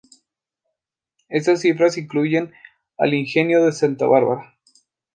[1.29, 2.51] Estas cifras incluyen
[2.97, 4.57] al Ingenio Santa Bárbara.